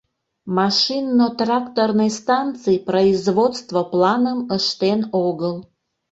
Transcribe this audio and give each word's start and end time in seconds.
Машинно-тракторный 0.57 2.09
станций 2.19 2.77
производство 2.89 3.81
планым 3.91 4.39
ыштен 4.57 4.99
огыл. 5.27 5.55